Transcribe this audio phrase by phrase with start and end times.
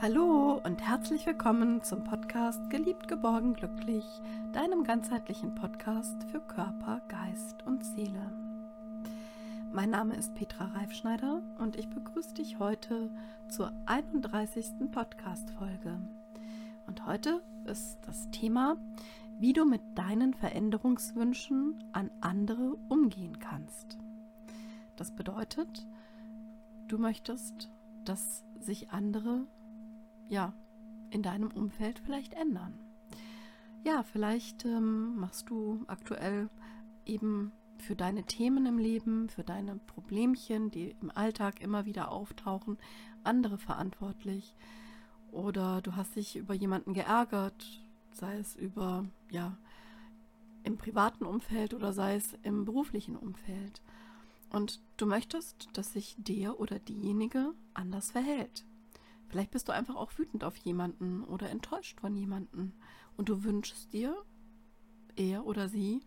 [0.00, 4.04] Hallo und herzlich willkommen zum Podcast Geliebt, geborgen, glücklich,
[4.52, 8.30] deinem ganzheitlichen Podcast für Körper, Geist und Seele.
[9.72, 13.10] Mein Name ist Petra Reifschneider und ich begrüße dich heute
[13.48, 14.88] zur 31.
[14.92, 16.00] Podcast-Folge.
[16.86, 18.76] Und heute ist das Thema,
[19.40, 23.98] wie du mit deinen Veränderungswünschen an andere umgehen kannst.
[24.94, 25.88] Das bedeutet,
[26.86, 27.68] du möchtest,
[28.04, 29.44] dass sich andere
[30.28, 30.52] ja,
[31.10, 32.78] in deinem Umfeld vielleicht ändern.
[33.84, 36.50] Ja, vielleicht ähm, machst du aktuell
[37.06, 42.76] eben für deine Themen im Leben, für deine Problemchen, die im Alltag immer wieder auftauchen,
[43.22, 44.54] andere verantwortlich.
[45.30, 49.56] Oder du hast dich über jemanden geärgert, sei es über, ja,
[50.64, 53.80] im privaten Umfeld oder sei es im beruflichen Umfeld.
[54.50, 58.64] Und du möchtest, dass sich der oder diejenige anders verhält.
[59.28, 62.72] Vielleicht bist du einfach auch wütend auf jemanden oder enttäuscht von jemanden
[63.16, 64.16] und du wünschst dir,
[65.16, 66.00] er oder sie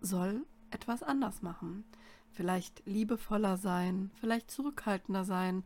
[0.00, 1.84] soll etwas anders machen.
[2.30, 5.64] Vielleicht liebevoller sein, vielleicht zurückhaltender sein,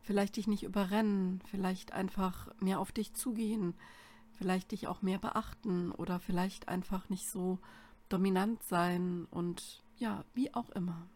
[0.00, 3.74] vielleicht dich nicht überrennen, vielleicht einfach mehr auf dich zugehen,
[4.32, 7.58] vielleicht dich auch mehr beachten oder vielleicht einfach nicht so
[8.08, 11.06] dominant sein und ja, wie auch immer.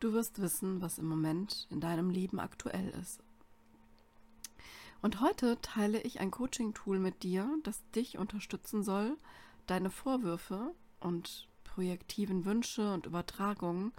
[0.00, 3.22] Du wirst wissen, was im Moment in deinem Leben aktuell ist.
[5.00, 9.16] Und heute teile ich ein Coaching-Tool mit dir, das dich unterstützen soll,
[9.66, 13.92] deine Vorwürfe und projektiven Wünsche und Übertragungen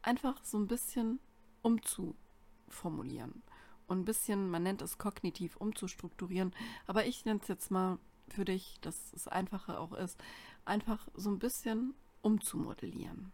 [0.00, 1.18] einfach so ein bisschen
[1.62, 3.42] umzuformulieren
[3.86, 6.54] und ein bisschen, man nennt es kognitiv umzustrukturieren,
[6.86, 10.18] aber ich nenne es jetzt mal für dich, dass es einfacher auch ist,
[10.64, 13.32] einfach so ein bisschen umzumodellieren.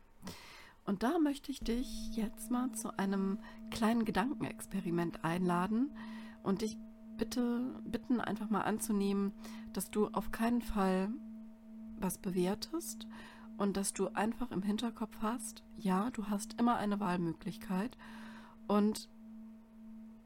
[0.85, 3.39] Und da möchte ich dich jetzt mal zu einem
[3.71, 5.97] kleinen Gedankenexperiment einladen
[6.43, 6.77] und dich
[7.17, 9.33] bitte bitten, einfach mal anzunehmen,
[9.73, 11.11] dass du auf keinen Fall
[11.99, 13.07] was bewertest
[13.57, 17.97] und dass du einfach im Hinterkopf hast, ja, du hast immer eine Wahlmöglichkeit.
[18.67, 19.09] Und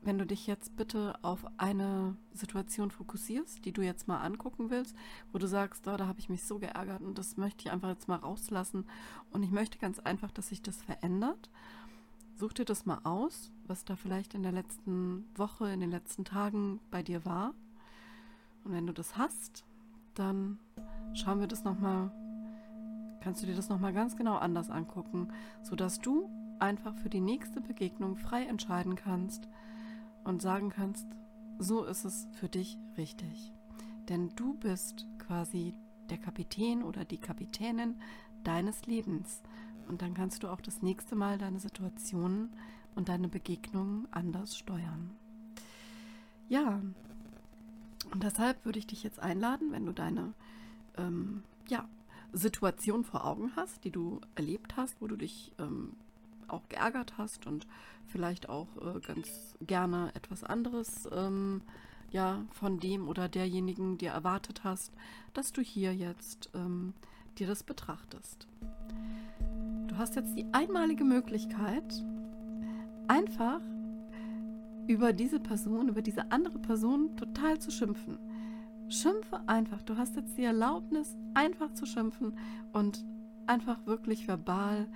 [0.02, 4.96] wenn du dich jetzt bitte auf eine Situation fokussierst, die du jetzt mal angucken willst,
[5.32, 7.88] wo du sagst, oh, da habe ich mich so geärgert und das möchte ich einfach
[7.88, 8.86] jetzt mal rauslassen
[9.32, 11.50] und ich möchte ganz einfach, dass sich das verändert
[12.38, 16.26] Such dir das mal aus, was da vielleicht in der letzten Woche, in den letzten
[16.26, 17.54] Tagen bei dir war.
[18.62, 19.64] Und wenn du das hast,
[20.12, 20.58] dann
[21.14, 22.10] schauen wir das nochmal,
[23.22, 25.32] kannst du dir das nochmal ganz genau anders angucken,
[25.62, 29.48] sodass du einfach für die nächste Begegnung frei entscheiden kannst
[30.24, 31.06] und sagen kannst,
[31.58, 33.50] so ist es für dich richtig.
[34.10, 35.74] Denn du bist quasi
[36.10, 37.96] der Kapitän oder die Kapitänin
[38.44, 39.42] deines Lebens.
[39.88, 42.50] Und dann kannst du auch das nächste Mal deine Situationen
[42.94, 45.10] und deine Begegnungen anders steuern.
[46.48, 46.80] Ja,
[48.12, 50.32] und deshalb würde ich dich jetzt einladen, wenn du deine
[50.96, 51.88] ähm, ja,
[52.32, 55.94] Situation vor Augen hast, die du erlebt hast, wo du dich ähm,
[56.48, 57.66] auch geärgert hast und
[58.06, 61.62] vielleicht auch äh, ganz gerne etwas anderes ähm,
[62.12, 64.92] ja, von dem oder derjenigen dir erwartet hast,
[65.34, 66.94] dass du hier jetzt ähm,
[67.38, 68.46] dir das betrachtest.
[69.96, 72.04] Du hast jetzt die einmalige Möglichkeit,
[73.08, 73.62] einfach
[74.86, 78.18] über diese Person, über diese andere Person total zu schimpfen.
[78.90, 79.80] Schimpfe einfach.
[79.80, 82.36] Du hast jetzt die Erlaubnis, einfach zu schimpfen
[82.74, 83.06] und
[83.46, 84.86] einfach wirklich verbal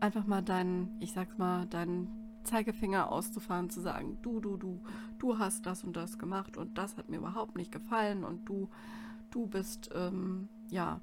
[0.00, 2.08] einfach mal deinen, ich sag's mal, deinen
[2.42, 4.80] Zeigefinger auszufahren, zu sagen, du, du, du,
[5.18, 8.70] du hast das und das gemacht und das hat mir überhaupt nicht gefallen und du,
[9.32, 11.02] du bist, ähm, ja,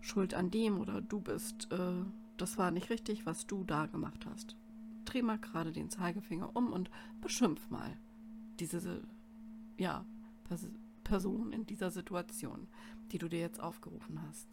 [0.00, 2.04] schuld an dem oder du bist, äh,
[2.40, 4.56] das war nicht richtig, was du da gemacht hast.
[5.04, 6.90] Dreh mal gerade den Zeigefinger um und
[7.20, 7.96] beschimpf mal
[8.58, 9.02] diese
[9.76, 10.04] ja,
[11.04, 12.66] Person in dieser Situation,
[13.12, 14.48] die du dir jetzt aufgerufen hast.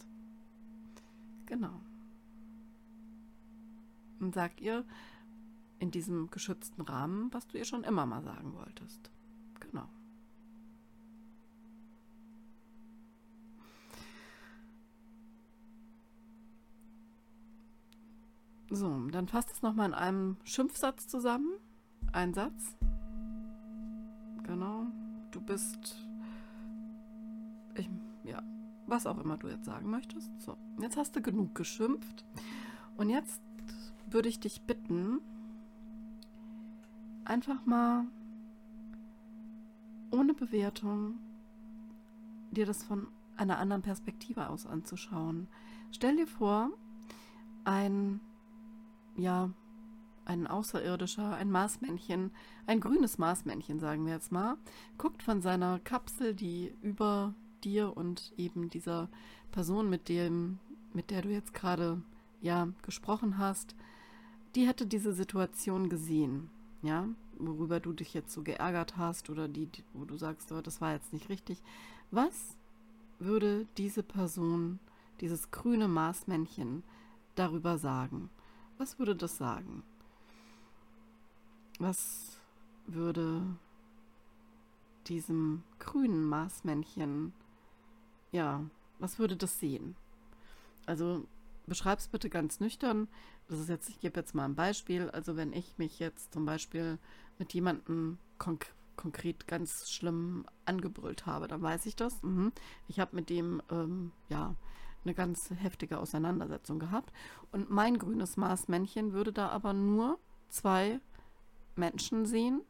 [1.46, 1.82] Genau.
[4.20, 4.86] Und sag ihr
[5.80, 9.12] in diesem geschützten Rahmen, was du ihr schon immer mal sagen wolltest.
[9.60, 9.90] Genau.
[18.76, 21.54] So, dann fasst es nochmal in einem Schimpfsatz zusammen.
[22.12, 22.76] Ein Satz.
[24.44, 24.88] Genau.
[25.32, 26.06] Du bist.
[27.76, 27.90] Ich,
[28.26, 28.44] ja,
[28.86, 30.30] was auch immer du jetzt sagen möchtest.
[30.42, 32.26] So, jetzt hast du genug geschimpft.
[32.98, 33.42] Und jetzt
[34.10, 35.22] würde ich dich bitten,
[37.24, 38.06] einfach mal
[40.12, 41.18] ohne Bewertung
[42.52, 43.08] dir das von
[43.38, 45.48] einer anderen Perspektive aus anzuschauen.
[45.92, 46.72] Stell dir vor,
[47.64, 48.20] ein
[49.18, 49.50] ja,
[50.26, 52.32] ein Außerirdischer, ein Marsmännchen,
[52.66, 54.58] ein grünes Marsmännchen, sagen wir jetzt mal,
[54.98, 59.10] guckt von seiner Kapsel, die über dir und eben dieser
[59.52, 60.60] Person, mit dem,
[60.94, 62.02] mit der du jetzt gerade
[62.42, 63.76] ja gesprochen hast,
[64.56, 66.50] die hätte diese Situation gesehen,
[66.82, 67.08] ja,
[67.38, 70.94] worüber du dich jetzt so geärgert hast oder die, wo du sagst, oh, das war
[70.94, 71.62] jetzt nicht richtig.
[72.12, 72.58] Was
[73.20, 74.80] würde diese Person,
[75.20, 76.84] dieses grüne Marsmännchen,
[77.36, 78.30] darüber sagen?
[78.78, 79.84] Was würde das sagen?
[81.80, 82.40] Was
[82.88, 83.42] würde
[85.08, 87.34] diesem grünen Marsmännchen,
[88.32, 88.64] ja,
[89.00, 89.96] was würde das sehen?
[90.86, 91.26] Also
[91.68, 93.08] beschreib's bitte ganz nüchtern.
[93.48, 95.10] Das ist jetzt, ich gebe jetzt mal ein Beispiel.
[95.10, 96.98] Also wenn ich mich jetzt zum Beispiel
[97.38, 102.24] mit jemandem konk konkret ganz schlimm angebrüllt habe, dann weiß ich das.
[102.24, 102.54] Mhm.
[102.88, 104.56] Ich habe mit dem ähm, ja
[105.06, 107.12] eine ganz heftige Auseinandersetzung gehabt.
[107.52, 110.20] Und mein grünes Marsmännchen würde da aber nur
[110.50, 111.00] zwei
[111.76, 112.62] Menschen sehen,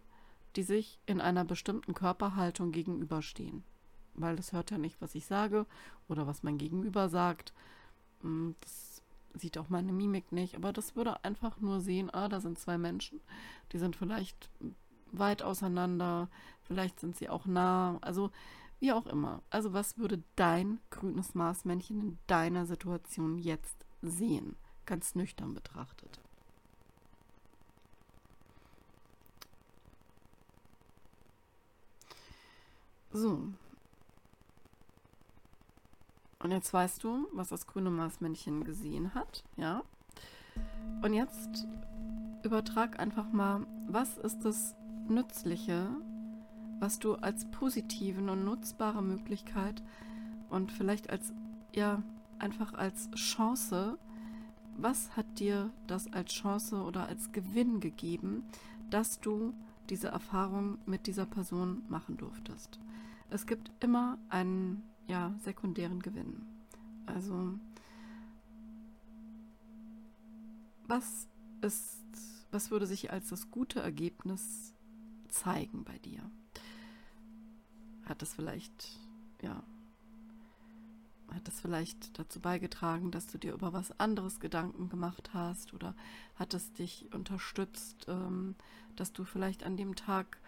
[0.56, 3.64] die sich in einer bestimmten Körperhaltung gegenüberstehen.
[4.14, 5.66] Weil das hört ja nicht, was ich sage
[6.08, 7.54] oder was mein Gegenüber sagt.
[8.22, 9.04] Hm, das
[9.34, 12.78] sieht auch meine Mimik nicht, aber das würde einfach nur sehen, ah, da sind zwei
[12.78, 13.20] Menschen,
[13.74, 14.50] die sind vielleicht
[15.12, 16.30] weit auseinander,
[16.64, 18.32] vielleicht sind sie auch nah, also
[18.80, 19.42] wie auch immer.
[19.50, 24.56] Also was würde dein grünes Marsmännchen in deiner Situation jetzt sehen,
[24.86, 26.20] ganz nüchtern betrachtet?
[33.12, 33.48] So,
[36.46, 39.82] und jetzt weißt du, was das grüne Marsmännchen gesehen hat, ja?
[41.02, 41.66] Und jetzt
[42.44, 44.76] übertrag einfach mal, was ist das
[45.08, 45.90] Nützliche,
[46.86, 49.82] was du als positiven und nutzbare Möglichkeit
[50.52, 51.34] und vielleicht als,
[51.74, 52.04] ja,
[52.38, 53.98] einfach als Chance,
[54.78, 58.44] was hat dir das als Chance oder als Gewinn gegeben,
[58.92, 59.56] dass du
[59.90, 62.80] diese Erfahrung mit dieser Person machen durftest?
[63.32, 66.46] Es gibt immer einen ja, sekundären Gewinn.
[67.08, 67.58] Also,
[70.88, 71.28] was
[71.62, 72.04] ist,
[72.52, 74.76] was würde sich als das gute Ergebnis
[75.30, 76.22] zeigen bei dir?
[78.06, 79.00] Hat es vielleicht,
[79.42, 79.64] ja,
[81.34, 85.96] hat es vielleicht dazu beigetragen, dass du dir über was anderes Gedanken gemacht hast oder
[86.36, 88.56] hat es dich unterstützt, ähm,
[88.96, 90.40] dass du vielleicht an dem Tag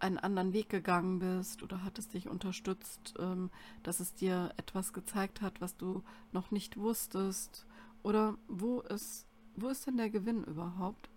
[0.00, 3.50] einen anderen Weg gegangen bist oder hat es dich unterstützt, ähm,
[3.82, 6.02] dass es dir etwas gezeigt hat, was du
[6.32, 7.66] noch nicht wusstest?
[8.02, 9.26] Oder wo ist,
[9.56, 11.08] wo ist denn der Gewinn überhaupt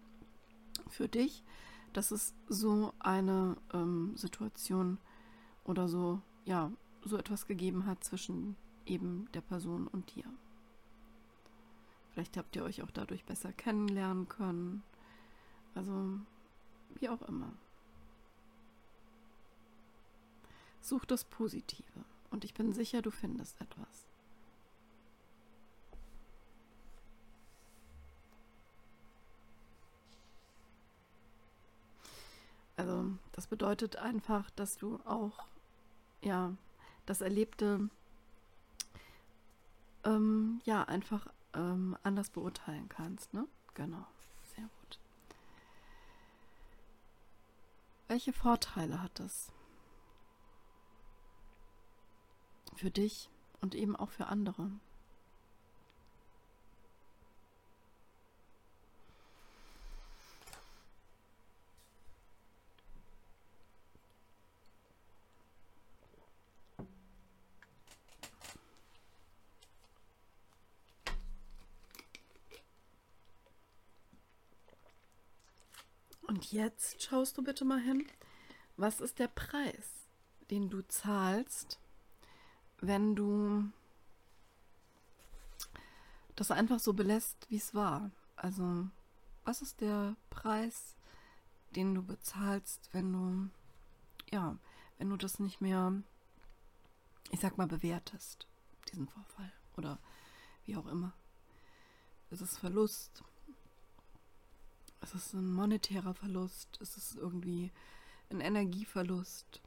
[0.87, 1.43] für dich,
[1.91, 4.99] dass es so eine ähm, Situation
[5.67, 6.71] oder so, ja,
[7.03, 8.55] so etwas gegeben hat zwischen
[8.85, 10.25] eben der Person und dir?
[12.11, 14.81] Vielleicht habt ihr euch auch dadurch besser kennenlernen können.
[15.75, 16.19] Also,
[16.95, 17.53] wie auch immer.
[20.81, 24.07] Such das Positive und ich bin sicher, du findest etwas.
[32.77, 35.47] Also das bedeutet einfach, dass du auch
[36.21, 36.53] ja
[37.05, 37.89] das Erlebte
[40.03, 43.47] ähm, ja einfach ähm, anders beurteilen kannst, ne?
[43.73, 44.05] Genau,
[44.55, 44.99] sehr gut.
[48.07, 49.51] Welche Vorteile hat das?
[52.75, 53.29] Für dich
[53.61, 54.71] und eben auch für andere.
[76.37, 78.05] Und jetzt schaust du bitte mal hin,
[78.75, 80.05] was ist der Preis,
[80.51, 81.79] den du zahlst,
[82.79, 83.71] wenn du
[86.35, 88.11] das einfach so belässt, wie es war.
[88.35, 88.87] Also,
[89.45, 90.95] was ist der Preis,
[91.75, 93.49] den du bezahlst, wenn du,
[94.31, 94.59] ja,
[94.99, 95.91] wenn du das nicht mehr,
[97.31, 98.45] ich sag mal, bewertest,
[98.91, 99.97] diesen Vorfall oder
[100.65, 101.13] wie auch immer.
[102.29, 102.41] Ist
[105.15, 105.27] es?
[105.27, 106.77] Ist ein monetärer Verlust?
[106.77, 107.71] Ist es irgendwie
[108.29, 109.61] ein Energieverlust?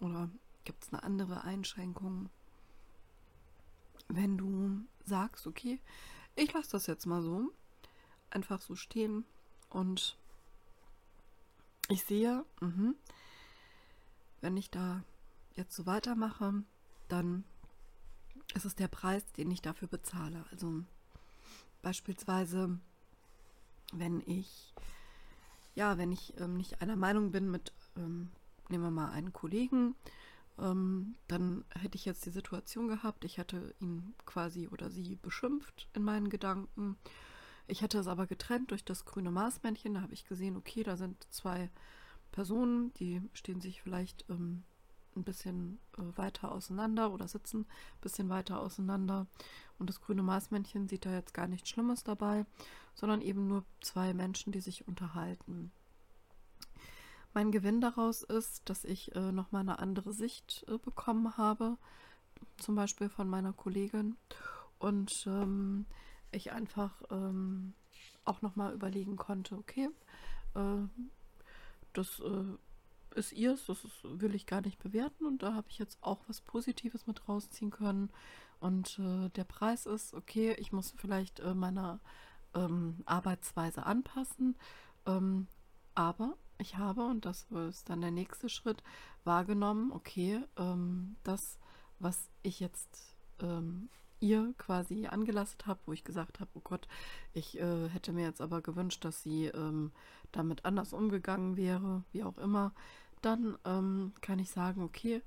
[0.00, 0.30] Oder
[0.64, 2.30] gibt es eine andere Einschränkung?
[4.08, 5.80] wenn du sagst, okay,
[6.34, 7.52] ich lasse das jetzt mal so,
[8.30, 9.24] einfach so stehen
[9.70, 10.16] und
[11.88, 12.94] ich sehe, mh,
[14.40, 15.02] wenn ich da
[15.54, 16.62] jetzt so weitermache,
[17.08, 17.44] dann
[18.54, 20.44] ist es der Preis, den ich dafür bezahle.
[20.50, 20.82] Also
[21.82, 22.78] beispielsweise,
[23.92, 24.74] wenn ich
[25.76, 28.30] ja, wenn ich ähm, nicht einer Meinung bin mit, ähm,
[28.70, 29.94] nehmen wir mal einen Kollegen,
[30.58, 35.88] ähm, dann hätte ich jetzt die Situation gehabt, ich hätte ihn quasi oder sie beschimpft
[35.92, 36.96] in meinen Gedanken.
[37.68, 39.94] Ich hätte es aber getrennt durch das grüne Maßmännchen.
[39.94, 41.70] Da habe ich gesehen, okay, da sind zwei
[42.32, 44.64] Personen, die stehen sich vielleicht ähm,
[45.16, 49.26] ein bisschen äh, weiter auseinander oder sitzen ein bisschen weiter auseinander.
[49.78, 52.46] Und das grüne Maßmännchen sieht da jetzt gar nichts Schlimmes dabei,
[52.94, 55.72] sondern eben nur zwei Menschen, die sich unterhalten.
[57.34, 61.76] Mein Gewinn daraus ist, dass ich äh, nochmal eine andere Sicht äh, bekommen habe,
[62.56, 64.16] zum Beispiel von meiner Kollegin.
[64.78, 65.84] Und ähm,
[66.32, 67.74] ich einfach ähm,
[68.24, 69.90] auch nochmal überlegen konnte, okay,
[70.54, 70.88] äh,
[71.92, 72.56] das äh,
[73.16, 76.20] ist ihrs, das ist, will ich gar nicht bewerten und da habe ich jetzt auch
[76.28, 78.10] was Positives mit rausziehen können.
[78.60, 82.00] Und äh, der Preis ist, okay, ich muss vielleicht äh, meine
[82.54, 84.56] ähm, Arbeitsweise anpassen,
[85.06, 85.46] ähm,
[85.94, 88.82] aber ich habe, und das ist dann der nächste Schritt,
[89.24, 91.58] wahrgenommen, okay, ähm, das,
[91.98, 96.88] was ich jetzt ähm, ihr quasi angelastet habe, wo ich gesagt habe, oh Gott,
[97.34, 99.92] ich äh, hätte mir jetzt aber gewünscht, dass sie ähm,
[100.32, 102.72] damit anders umgegangen wäre, wie auch immer,
[103.22, 105.22] dann ähm, kann ich sagen, okay,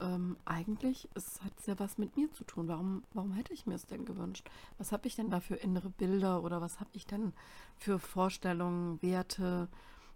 [0.00, 2.68] ähm, eigentlich es hat es ja was mit mir zu tun.
[2.68, 4.48] Warum, warum hätte ich mir es denn gewünscht?
[4.78, 7.32] Was habe ich denn da für innere Bilder oder was habe ich denn
[7.76, 9.68] für Vorstellungen, Werte,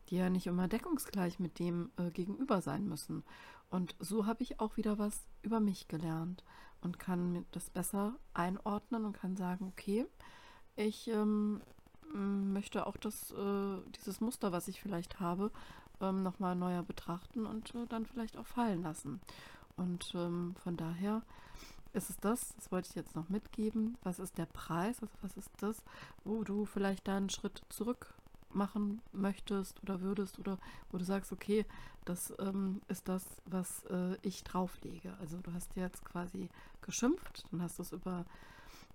[0.08, 3.24] die ja nicht immer deckungsgleich mit dem äh, gegenüber sein müssen?
[3.70, 6.44] Und so habe ich auch wieder was über mich gelernt
[6.82, 10.06] und kann das besser einordnen und kann sagen, okay,
[10.76, 11.62] ich ähm,
[12.12, 15.50] möchte auch das, äh, dieses Muster, was ich vielleicht habe,
[16.02, 19.20] ähm, nochmal neuer betrachten und äh, dann vielleicht auch fallen lassen.
[19.76, 21.22] Und ähm, von daher
[21.92, 23.96] ist es das, das wollte ich jetzt noch mitgeben.
[24.02, 25.00] Was ist der Preis?
[25.00, 25.82] Also was ist das,
[26.24, 28.14] wo du vielleicht da einen Schritt zurück
[28.54, 30.58] machen möchtest oder würdest oder
[30.90, 31.64] wo du sagst, okay,
[32.04, 35.14] das ähm, ist das, was äh, ich drauflege.
[35.20, 36.48] Also du hast jetzt quasi
[36.82, 38.24] geschimpft, dann hast du es über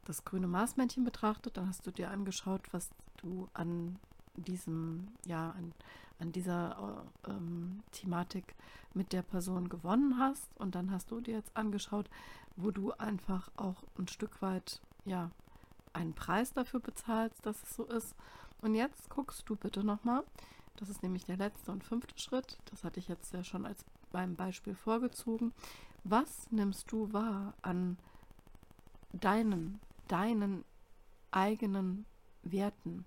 [0.05, 3.97] das grüne Maßmännchen betrachtet, dann hast du dir angeschaut, was du an
[4.37, 5.73] diesem, ja, an,
[6.19, 8.55] an dieser äh, ähm, Thematik
[8.93, 10.49] mit der Person gewonnen hast.
[10.57, 12.09] Und dann hast du dir jetzt angeschaut,
[12.55, 15.31] wo du einfach auch ein Stück weit, ja,
[15.93, 18.15] einen Preis dafür bezahlst, dass es so ist.
[18.61, 20.23] Und jetzt guckst du bitte nochmal,
[20.77, 23.83] das ist nämlich der letzte und fünfte Schritt, das hatte ich jetzt ja schon als
[24.11, 25.53] beim Beispiel vorgezogen.
[26.03, 27.97] Was nimmst du wahr an
[29.11, 30.63] deinen, deinen
[31.31, 32.05] eigenen
[32.43, 33.05] Werten?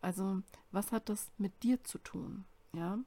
[0.00, 2.44] Also, was hat das mit dir zu tun?
[2.72, 2.98] Ja.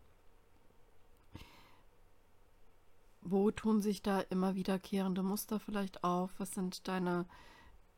[3.22, 6.32] Wo tun sich da immer wiederkehrende Muster vielleicht auf?
[6.40, 7.26] Was sind deine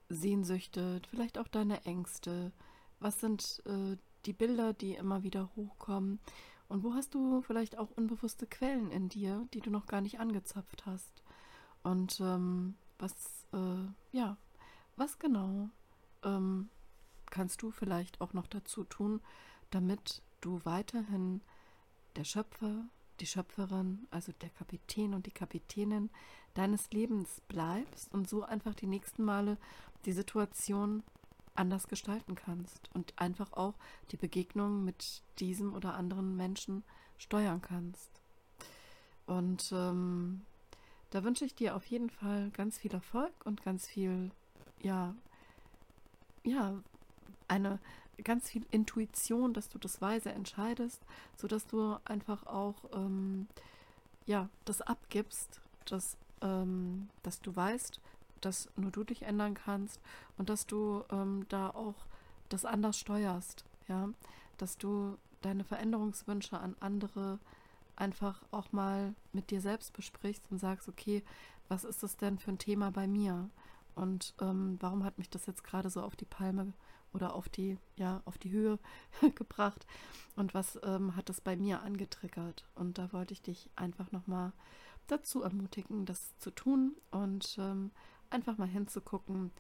[0.10, 2.52] Sehnsüchte, vielleicht auch deine Ängste?
[3.00, 6.20] Was sind äh, die Bilder, die immer wieder hochkommen?
[6.68, 10.20] Und wo hast du vielleicht auch unbewusste Quellen in dir, die du noch gar nicht
[10.20, 11.24] angezapft hast?
[11.84, 14.38] Und ähm, was, äh, ja,
[14.96, 15.70] was genau
[16.24, 16.70] ähm,
[17.34, 19.20] kannst du vielleicht auch noch dazu tun,
[19.72, 21.42] damit du weiterhin
[22.16, 22.86] der Schöpfer,
[23.20, 26.12] die Schöpferin, also der Kapitän und die Kapitänin
[26.54, 29.58] deines Lebens bleibst und so einfach die nächsten Male
[30.06, 31.02] die Situation
[31.56, 33.74] anders gestalten kannst und einfach auch
[34.12, 36.84] die Begegnung mit diesem oder anderen Menschen
[37.18, 38.12] steuern kannst.
[39.26, 40.42] Und ähm,
[41.10, 44.30] da wünsche ich dir auf jeden Fall ganz viel Erfolg und ganz viel,
[44.82, 45.16] ja,
[46.44, 46.84] ja,
[47.48, 47.80] eine
[48.24, 51.02] ganz viel Intuition, dass du das weise entscheidest,
[51.36, 53.48] sodass du einfach auch ähm,
[54.26, 58.00] ja, das abgibst, dass, ähm, dass du weißt,
[58.42, 60.00] dass nur du dich ändern kannst
[60.38, 61.96] und dass du ähm, da auch
[62.50, 64.10] das anders steuerst, ja,
[64.58, 67.40] dass du deine Veränderungswünsche an andere
[67.96, 71.24] einfach auch mal mit dir selbst besprichst und sagst, okay,
[71.68, 73.50] was ist das denn für ein Thema bei mir?
[73.96, 76.74] Und ähm, warum hat mich das jetzt gerade so auf die Palme
[77.14, 78.80] oder auf die, ja, auf die Höhe
[79.36, 79.86] gebracht
[80.36, 82.66] und was ähm, hat das bei mir angetriggert.
[82.76, 84.52] Und da wollte ich dich einfach nochmal
[85.08, 87.92] dazu ermutigen, das zu tun und ähm,
[88.30, 89.52] einfach mal hinzugucken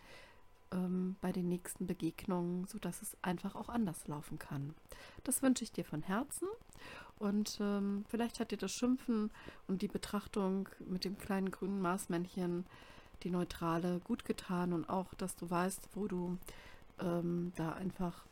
[0.72, 4.74] ähm, bei den nächsten Begegnungen, sodass es einfach auch anders laufen kann.
[5.24, 6.48] Das wünsche ich dir von Herzen
[7.20, 9.32] und ähm, vielleicht hat dir das Schimpfen
[9.68, 12.66] und die Betrachtung mit dem kleinen grünen Maßmännchen,
[13.24, 16.38] die neutrale, gut getan und auch, dass du weißt, wo du
[17.00, 18.26] ähm, da einfach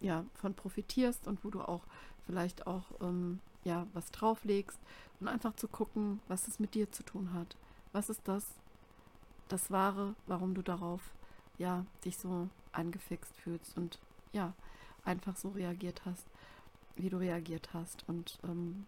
[0.00, 1.82] ja, von profitierst und wo du auch
[2.26, 4.78] vielleicht auch ähm, ja, was drauflegst
[5.20, 7.56] und einfach zu gucken, was es mit dir zu tun hat.
[7.92, 8.44] Was ist das,
[9.48, 11.00] das Wahre, warum du darauf
[11.58, 13.98] ja, dich so angefixt fühlst und
[14.32, 14.52] ja,
[15.04, 16.26] einfach so reagiert hast.
[16.96, 18.04] wie du reagiert hast.
[18.08, 18.86] Und ähm,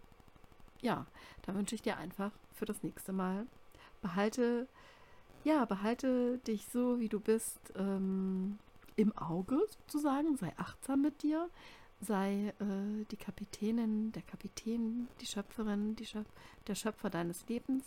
[0.81, 1.05] ja,
[1.43, 3.45] da wünsche ich dir einfach für das nächste Mal,
[4.01, 4.67] behalte,
[5.43, 8.59] ja, behalte dich so, wie du bist, ähm,
[8.99, 11.49] im Auge sozusagen, sei achtsam mit dir,
[12.01, 16.25] sei äh, die Kapitänin, der Kapitän, die Schöpferin, die Schöp
[16.67, 17.85] der Schöpfer deines Lebens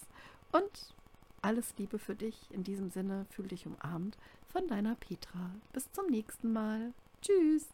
[0.52, 0.94] und
[1.42, 2.50] alles Liebe für dich.
[2.50, 4.16] In diesem Sinne, fühl dich umarmt
[4.46, 5.50] von deiner Petra.
[5.72, 6.94] Bis zum nächsten Mal.
[7.20, 7.68] Tschüss.